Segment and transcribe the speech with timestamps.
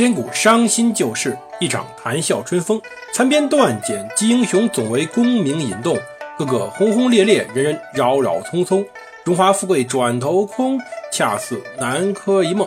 [0.00, 2.80] 千古伤心旧事，一场谈笑春风。
[3.12, 5.94] 残编断简记英雄，总为功名引动。
[6.38, 8.82] 个个轰轰烈烈，人人扰扰匆匆。
[9.24, 10.80] 荣华富贵转头空，
[11.12, 12.66] 恰似南柯一梦。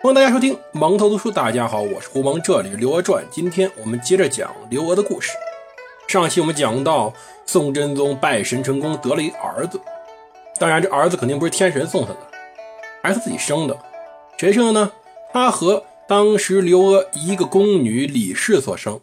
[0.00, 1.30] 欢迎大家收听蒙头读书。
[1.30, 3.22] 大家好，我是胡蒙，这里是刘娥传。
[3.30, 5.32] 今天我们接着讲刘娥的故事。
[6.08, 7.12] 上期我们讲到
[7.44, 9.78] 宋真宗拜神成功，得了一儿子。
[10.58, 12.20] 当然，这儿子肯定不是天神送他的，
[13.02, 13.76] 还是自己生的。
[14.38, 14.90] 谁生的呢？
[15.34, 18.98] 他和当时刘娥一个宫女李氏所生。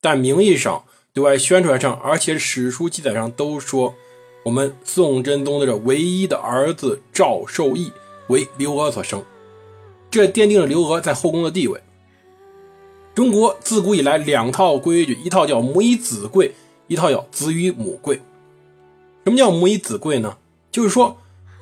[0.00, 3.94] 但名义上、对外宣传上，而且史书记载上都说，
[4.42, 7.92] 我们宋真宗的这唯一的儿子赵受益
[8.26, 9.22] 为刘娥所生。
[10.10, 11.80] 这奠定了刘娥在后宫的地位。
[13.14, 16.56] 中国自古以来两套规矩，一套叫母以子贵，
[16.88, 18.20] 一套叫子与母贵。
[19.22, 20.36] 什么叫母以子贵呢？
[20.72, 21.18] 就是说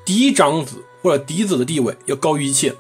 [0.07, 2.75] 嫡长子或者嫡子的地位要高于一切。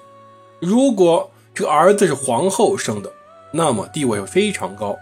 [0.61, 3.11] 如果这个儿子是皇后生的，
[3.51, 4.97] 那么地位非常高。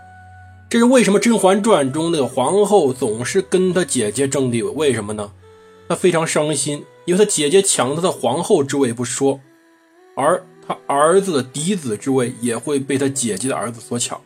[0.71, 4.71] 这是为什么《甄嬛传》中那个皇后总是跟她姐姐争地位？
[4.71, 5.33] 为什么呢？
[5.89, 9.41] 她非常伤心，因为她姐姐抢她的皇后之位不说，
[10.15, 10.43] 而。
[10.67, 14.19] 他儿子的嫡子之位也会被他姐姐的儿子所抢，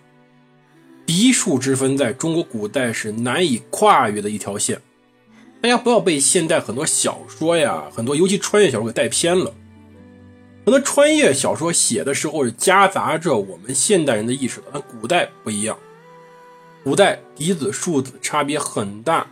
[1.04, 4.80] 嫡庶之分在中国古代是难以跨越的一条线。
[5.60, 9.52] 大家不要被现代很多小说呀，很多尤其穿越小说给带偏了。
[10.68, 15.74] 很多穿越小说写的时候是夹杂着我们现代人的意识的，但古代不一样。
[16.84, 19.26] 古代嫡子庶子差别很大。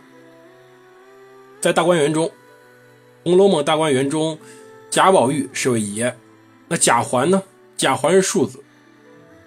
[1.61, 2.25] 在大观园中，
[3.23, 4.39] 《红楼梦》大观园中，
[4.89, 6.17] 贾宝玉是位爷。
[6.69, 7.43] 那贾环呢？
[7.77, 8.63] 贾环是庶子，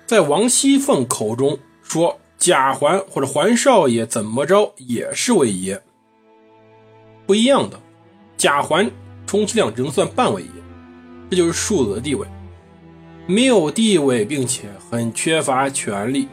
[0.06, 5.82] 在王熙凤口中说，贾环或者环少爷怎么着也是位爷。
[7.26, 7.80] 不一样的，
[8.36, 8.88] 贾环
[9.26, 10.48] 充其量只能算半位爷，
[11.30, 12.26] 这就是庶子的地位，
[13.26, 16.26] 没有地位，并且很缺乏权力。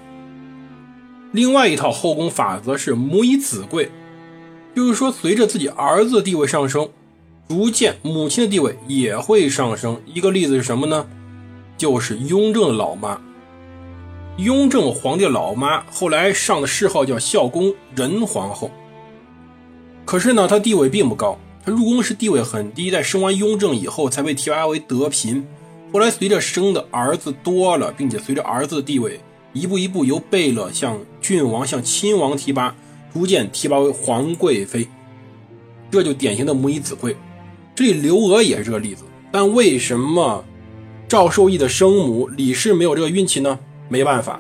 [1.32, 3.92] 另外一套后宫法则是母以子贵，
[4.76, 6.90] 就是说，随着自己儿子的地位上升。
[7.48, 10.02] 逐渐，母亲的地位也会上升。
[10.06, 11.08] 一个例子是什么呢？
[11.78, 13.22] 就是雍正的老妈，
[14.38, 18.70] 雍正皇帝老妈，后来上的谥号叫孝恭仁皇后。
[20.04, 21.38] 可是呢，她地位并不高，
[21.68, 25.46] 她入宫时地位很低，在生完雍正以后才被提拔为德嫔。
[25.92, 29.20] 后来随着生的儿子多了，并且随着儿子的地位
[29.52, 32.74] 一步一步由贝勒向郡王向亲王提拔，
[33.14, 34.88] 逐渐提拔为皇贵妃，
[35.92, 37.18] 这就典型的母以子贵。
[37.76, 40.46] 这里刘娥也是这个例子，但为什么
[41.06, 43.60] 赵受益的生母李氏没有这个运气呢？
[43.90, 44.40] 没办法，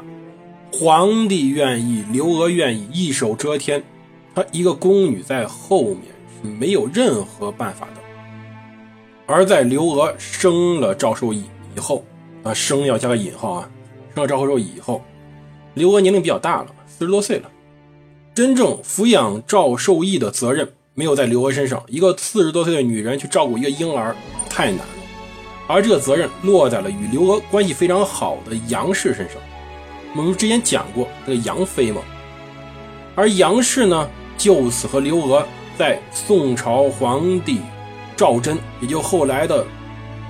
[0.71, 3.83] 皇帝愿意，刘娥愿意，一手遮天，
[4.33, 6.03] 她一个宫女在后面
[6.41, 8.01] 没有任何办法的。
[9.25, 11.43] 而在刘娥生了赵受益
[11.75, 12.03] 以后，
[12.43, 13.69] 啊，生要加个引号啊，
[14.15, 15.01] 生了赵受益以后，
[15.73, 17.51] 刘娥年龄比较大了，四十多岁了，
[18.33, 20.69] 真正抚养赵受益的责任。
[20.93, 24.15] 没有在刘娥身上，一个四十多岁的女人去照顾一个婴儿
[24.49, 24.85] 太难了，
[25.67, 29.37] 而这个责任落在了与刘娥关系非常好的杨氏身上。
[30.15, 32.01] 我们之前讲过这个杨妃嘛，
[33.13, 34.09] 而杨氏呢，
[34.39, 35.45] 就此和刘娥
[35.77, 37.61] 在宋朝皇帝
[38.15, 39.63] 赵祯，也就后来的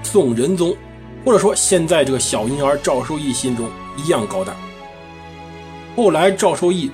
[0.04, 0.76] 宋仁宗，
[1.24, 4.54] 或者说现在这个小婴儿赵受益心中一样高大。
[5.96, 6.92] 后来赵受益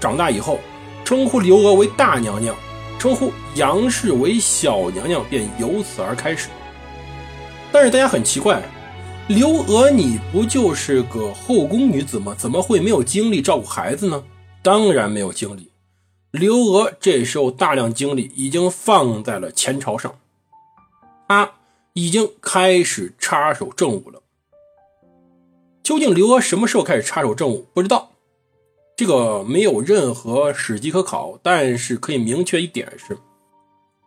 [0.00, 0.58] 长大以后，
[1.04, 2.56] 称呼刘娥为大娘娘。
[2.98, 6.48] 称呼杨氏为小娘娘，便由此而开始。
[7.72, 8.62] 但是大家很奇怪，
[9.26, 12.32] 刘娥你不就是个后宫女子吗？
[12.38, 14.22] 怎么会没有精力照顾孩子呢？
[14.62, 15.71] 当然没有精力。
[16.32, 20.18] 刘娥这时候大量精力已经放在了前朝上，
[21.28, 21.52] 她
[21.92, 24.22] 已经开始插手政务了。
[25.82, 27.66] 究竟刘娥什么时候开始插手政务？
[27.74, 28.12] 不知道。
[28.96, 33.18] 这个没有任何史籍可考，但是可以明确一点是，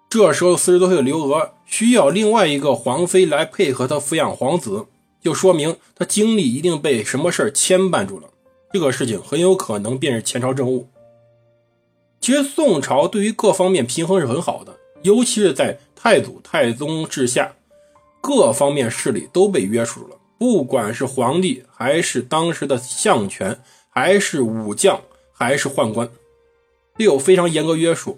[0.10, 4.88] 这时候四十多岁的刘娥需要另外一个皇妃来配合她抚养皇子，
[5.22, 8.30] 就说明她精力一定被什么事牵绊住了。
[8.74, 10.88] 这个事情很有可能便是前朝政务。
[12.26, 17.54] 其实宋朝对于各方面平衡是很好的，尤其是在太祖、太宗治下，
[18.20, 23.60] 各方面势力都被约束了，不管是皇帝还是当时的相权。
[23.92, 25.00] 还是武将，
[25.32, 26.10] 还是宦官，
[26.98, 28.18] 都有非常严格约束，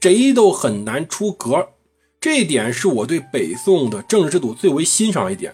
[0.00, 1.70] 谁都很难出格。
[2.20, 5.52] 这一点是我对北宋的政治制度最为欣赏一点，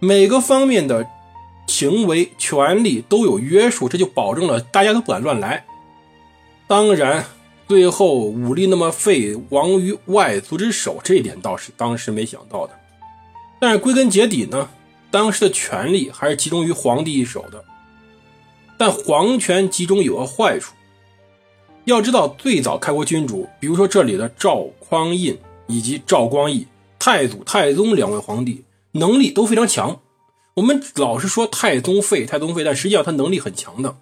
[0.00, 1.06] 每个方面的
[1.68, 5.64] 行为、权力都有约束，这就保证了大家都不敢乱来。
[6.68, 7.24] 当然，
[7.66, 12.78] 最后武力那么废，亡于外族之手，这一点倒是当时没想到的。
[13.58, 14.68] 但是归根结底呢，
[15.10, 17.64] 当时的权力还是集中于皇帝一手的。
[18.76, 20.74] 但皇权集中有个坏处，
[21.86, 26.66] 要知道最早开国君主，比如说这里的赵匡胤以及赵光义、
[26.98, 28.62] 太祖、太宗两位皇帝，
[28.92, 29.98] 能力都非常强。
[30.52, 33.96] 我们老是说太宗废，太宗废，但实际上他能力很强的。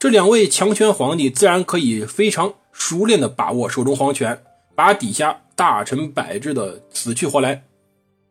[0.00, 4.42] 这两位强权皇帝自然可以非常熟练的把握手中皇权，
[4.74, 7.64] 把底下大臣摆置的死去活来。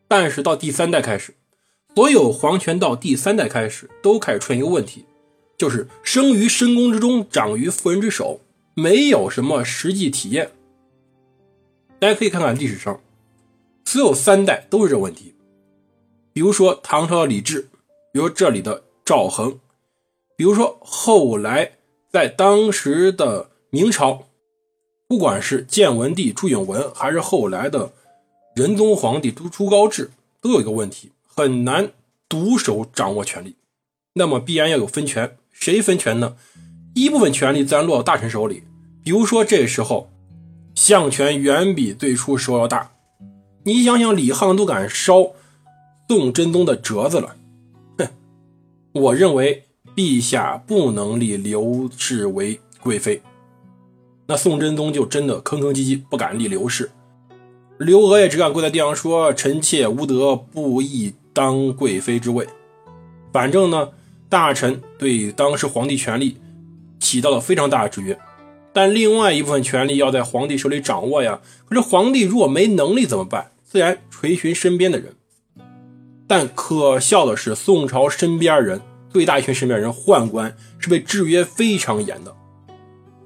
[0.08, 1.36] 但是到第三代开始，
[1.94, 5.06] 所有皇权到第三代开始都开始出现一个问题，
[5.60, 8.42] 就是生于深宫之中，长于妇人之手，
[8.74, 10.50] 没有什么实际体验。
[12.00, 13.00] 大家可以看看历史上，
[13.86, 15.36] 所有三代都是这问题。
[16.34, 17.70] 比如说唐朝的李治，
[18.12, 19.60] 比如这里的赵恒。
[20.40, 21.74] 比如说，后来
[22.10, 24.24] 在当时的明朝，
[25.06, 27.92] 不管是建文帝朱允文，还是后来的
[28.56, 30.08] 仁宗皇帝朱朱高炽，
[30.40, 31.92] 都有一个问题，很难
[32.30, 33.58] 独手掌握权力。
[34.14, 36.38] 那么必然要有分权，谁分权呢？
[36.96, 38.64] 一部分权力自然落到大臣手里。
[39.04, 40.10] 比如说这时候，
[40.74, 42.94] 相权远比最初时候要大。
[43.66, 45.34] 你想想，李沆都敢烧
[46.08, 47.36] 宋真宗的折子了，
[47.98, 48.08] 哼！
[48.94, 49.66] 我认为。
[50.00, 53.22] 陛下不能立刘氏为贵妃，
[54.28, 56.90] 那宋真宗就真的吭吭唧唧不敢立刘氏。
[57.80, 62.48] 刘娥也只敢跪在地上说：“臣妾无德，不宜当贵妃之位。”
[63.34, 63.90] 反正呢，
[64.30, 66.38] 大臣对当时皇帝权力
[67.02, 68.18] 起到了非常大的制约，
[68.72, 71.42] 但另外一部分权力要在皇帝手里掌握呀。
[71.66, 73.52] 可是皇帝如果没能力怎么办？
[73.66, 75.14] 自然垂询身边的人。
[76.26, 78.80] 但可笑的是，宋朝身边人。
[79.12, 82.36] 最大一群身边人宦官是被制约非常严的，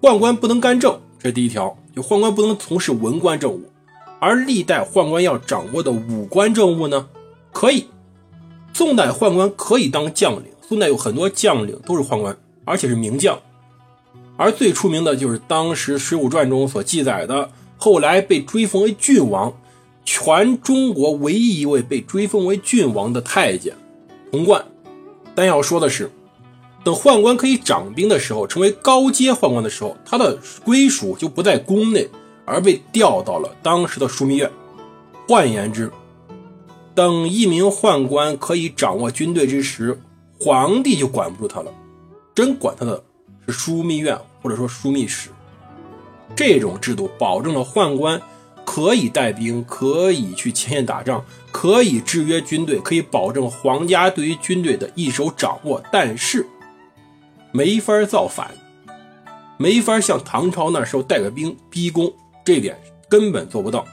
[0.02, 3.62] 宦官不能干政，这是第一条，就宦官不能从事文官政务，
[4.20, 7.08] 而历代宦官要掌握的武官政务呢，
[7.52, 7.86] 可以。
[8.74, 12.36] 宋代宦官可以当将领，宋代有很多将领都是宦官，
[12.66, 13.38] 而且是名将，
[14.36, 19.54] 而最出名的就是当时《水浒传》中所记载的，后来被追封为郡王，
[20.04, 23.76] 全中国唯一一位被追封为郡王的太监
[24.32, 24.66] 童贯。
[25.36, 26.12] 但要说的是，
[26.84, 32.10] 等宦官可以掌兵的时候，成为高阶宦官的时候，他的归属就不在宫内，
[32.46, 34.52] 而被调到了当时的枢密院。
[35.28, 35.92] 换言之，
[36.94, 40.00] 等一名宦官可以掌握军队之时，
[40.40, 41.72] 皇帝就管不住他了，
[42.36, 43.02] 真管他的
[43.48, 45.30] 是枢密院或者说枢密使。
[46.36, 48.22] 这种制度保证了宦官。
[48.74, 56.44] 可以带兵，可以去前线打仗，可以制约军队，可以保证皇家对于军队的一手掌握，但是
[57.52, 58.50] 没法造反，
[59.58, 62.12] 没法像唐朝那时候带个兵逼宫，
[62.44, 62.76] 这点
[63.08, 63.86] 根本做不到。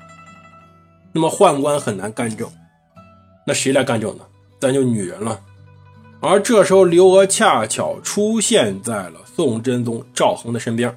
[1.12, 2.50] 那么宦官很难干政，
[3.46, 4.24] 那谁来干政呢？
[4.58, 5.38] 咱就女人了。
[6.20, 10.96] 而这时候刘娥恰巧出现在了宋真宗赵恒的身边。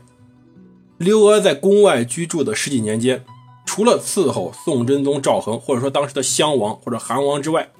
[0.97, 3.25] 刘娥在宫外居住的十几年间。
[3.65, 7.71] 除了伺候宋真宗赵恒，或者说当时的襄王或者韩王之外，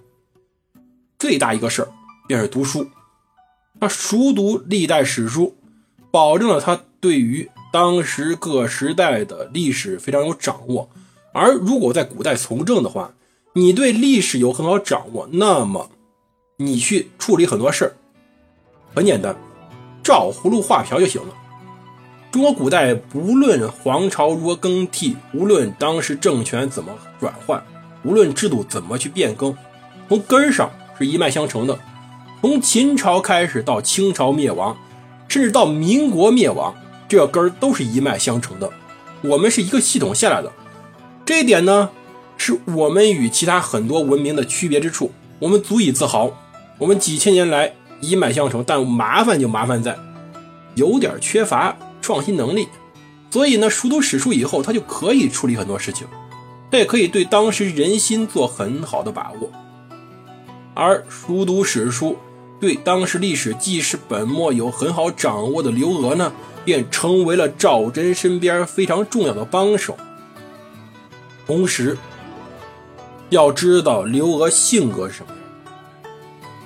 [1.19, 1.91] 最大一个事儿
[2.27, 2.87] 便是读书。
[3.79, 5.55] 他熟读历代史书，
[6.09, 10.89] 保证了他对于当时各时代的历史非常有掌握。
[11.33, 13.13] 而如果在古代从政的话，
[13.53, 15.89] 你对历史有很好掌握，那么
[16.57, 17.95] 你去处理很多事儿
[18.95, 19.35] 很简单，
[20.03, 21.33] 照葫芦画瓢就行了。
[22.33, 27.63] 中国古代不论皇朝如何更替，无论当时政权怎么转换，
[28.03, 29.55] 无论制度怎么去变更，
[30.09, 31.77] 从根上是一脉相承的。
[32.41, 34.75] 从秦朝开始到清朝灭亡，
[35.27, 36.73] 甚至到民国灭亡，
[37.07, 38.67] 这个根儿都是一脉相承的。
[39.21, 40.51] 我们是一个系统下来的，
[41.23, 41.91] 这一点呢，
[42.35, 45.11] 是我们与其他很多文明的区别之处。
[45.37, 46.31] 我们足以自豪，
[46.79, 48.63] 我们几千年来一脉相承。
[48.65, 49.95] 但麻烦就麻烦在，
[50.73, 51.77] 有点缺乏。
[52.03, 52.67] 创新能力，
[53.31, 56.05] 所以呢，熟读史书以后，他就可以处理很多事情，
[56.69, 59.49] 他也可以对当时人心做很好的把握。
[60.75, 62.17] 而熟读史书，
[62.59, 66.33] 对当时历史记事本末有很好掌握的刘娥呢，
[66.65, 69.97] 便成为了赵祯身边非常重要的帮手。
[71.47, 71.97] 同时，
[73.29, 75.39] 要知道刘娥性格是什么样。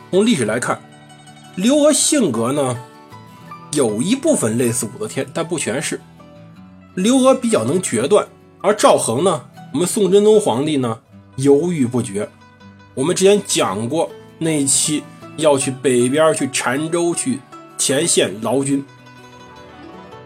[0.10, 0.82] 从历史来看，
[1.56, 2.78] 刘娥性格呢？
[3.78, 6.02] 有一部分类似武则天，但不全是。
[6.96, 8.28] 刘娥比较能决断，
[8.60, 10.98] 而赵恒呢，我们宋真宗皇帝呢，
[11.36, 12.28] 犹豫不决。
[12.96, 15.04] 我们之前讲过那一期
[15.38, 17.40] 要去北边去澶州去
[17.78, 18.84] 前线劳军，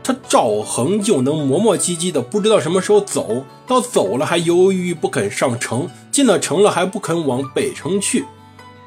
[0.01, 8.23] 他赵恒就能磨磨唧唧的，不知道什么时候走到走了还犹豫不肯上城，进了城了还不肯往北城去。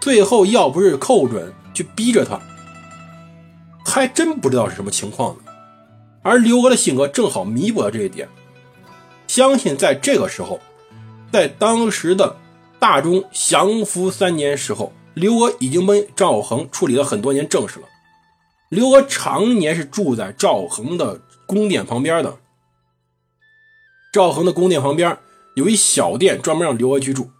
[0.00, 2.40] 最后要不是寇准去逼着他，
[3.94, 5.44] 还真不知道是什么情况呢。
[6.20, 8.28] 而刘娥的性格正好弥补了这一点。
[9.28, 10.58] 相信在这个时候，
[11.32, 12.36] 在当时的
[12.80, 17.86] 大中祥符三年时候，刘娥已经帮赵恒处理了很多年政事了。
[18.68, 22.36] 刘娥常年是住在赵恒的宫殿旁边的。
[24.12, 25.16] 赵恒的宫殿旁边
[25.54, 27.30] 有一小店，专门让刘娥居住，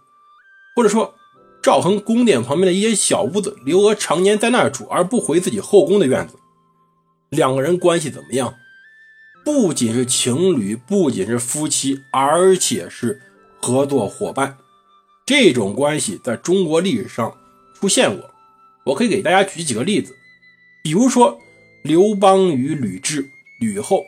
[0.73, 1.15] 或者说，
[1.61, 6.35] 赵恒宫殿旁边的一些小屋子，刘娥常年在那儿住，而不回自己后宫的院子。
[7.35, 8.55] 两个人关系怎么样？
[9.43, 13.21] 不仅是情侣，不仅是夫妻，而且是
[13.61, 14.57] 合作伙伴。
[15.25, 17.37] 这种关系在中国历史上
[17.73, 18.31] 出现过。
[18.85, 20.15] 我可以给大家举几个例子，
[20.83, 21.39] 比如说
[21.83, 23.27] 刘邦与吕雉、
[23.59, 24.05] 吕后；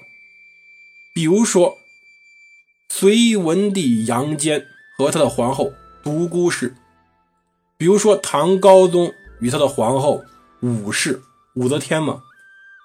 [1.13, 1.77] 比如说
[2.89, 4.65] 隋文帝杨坚
[4.96, 6.69] 和他的皇后独孤氏；
[7.77, 10.24] 比如说唐高宗与他的皇后
[10.60, 11.22] 武氏、
[11.55, 12.22] 武则天嘛；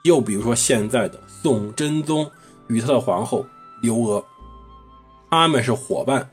[0.04, 2.30] 又比如说现在的宋真宗。
[2.68, 3.44] 与他的皇后
[3.82, 4.24] 刘娥，
[5.28, 6.30] 他们是伙伴。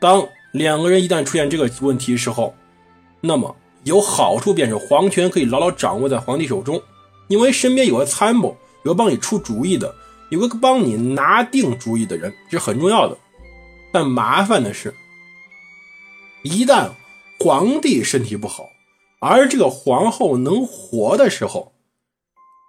[0.00, 2.54] 当两个人一旦出现这个问题时候，
[3.20, 3.54] 那么
[3.84, 6.82] 有好处便是皇权可以牢牢掌握在皇帝手中，
[7.28, 9.94] 因为身边有个参谋，有个帮你出主意的，
[10.30, 13.16] 有个帮你拿定主意的人，这是很重要的。
[13.92, 14.92] 但麻烦的是，
[16.42, 16.90] 一旦
[17.38, 18.64] 皇帝身体不好，
[19.20, 21.72] 而这个皇后能活的时候，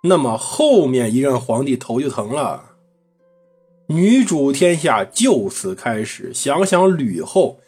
[0.03, 2.71] 那么后面一任皇帝头就疼了。
[3.87, 6.33] 女主天下就此开始。
[6.33, 7.59] 想想吕后，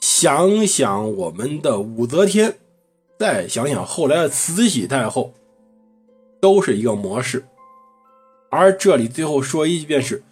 [0.00, 2.58] 想想我们的武则天，
[3.18, 5.32] 再想想后来的慈禧太后，
[6.40, 7.44] 都是一个模式。
[8.50, 10.22] 而这里最后说一句，便是：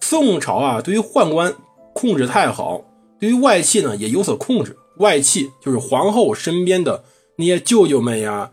[0.00, 1.54] 宋朝啊，对于宦官
[1.94, 2.84] 控制太好，
[3.18, 4.76] 对于外戚呢也有所控制。
[4.98, 7.04] 外戚就是皇后身边的
[7.36, 8.52] 那些舅舅们呀、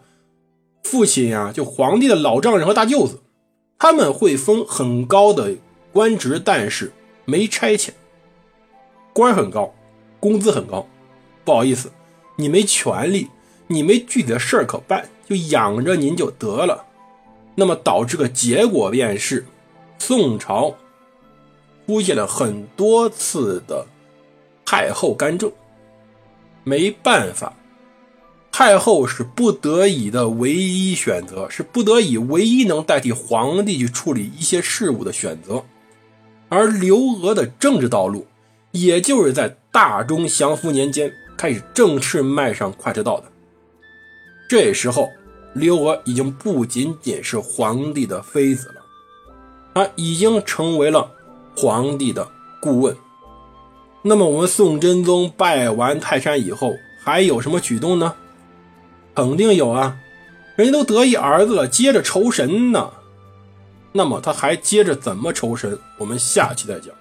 [0.90, 3.20] 父亲呀，就皇帝的老丈人和大舅子，
[3.78, 5.56] 他们会封很高的。
[5.92, 6.94] 官职，但是
[7.26, 7.90] 没差遣，
[9.14, 9.74] 官很高，
[10.20, 10.88] 工资很高，
[11.44, 11.92] 不好意思，
[12.36, 13.28] 你没权利，
[13.66, 16.86] 你没具体的事儿可办，就养着您就得了。
[17.56, 19.46] 那么导致个结果便是，
[19.98, 20.76] 宋朝
[21.88, 23.86] 出现了很多次的
[24.64, 25.52] 太后干政，
[26.64, 27.54] 没办法，
[28.58, 35.64] 太后是不得已的唯一选择，是不得已唯一能代替皇帝去处理一些事务的选择。
[36.50, 38.26] 而刘娥的政治道路，
[38.72, 43.26] 也就是在大中祥符年间开始正式迈上快车道的。
[44.50, 45.08] 这时候，
[45.54, 48.82] 刘娥已经不仅仅是皇帝的妃子了，
[49.76, 51.08] 她已经成为了
[51.56, 52.28] 皇帝的
[52.60, 52.98] 顾问。
[54.02, 56.74] 那么，我们宋真宗拜完泰山以后，
[57.04, 58.16] 还有什么举动呢？
[59.18, 59.98] 肯定有啊，
[60.56, 62.92] 人家都得意儿子了，接着酬神呢。
[63.92, 65.76] 那么他还接着怎么酬神？
[65.98, 66.94] 我们下期再讲。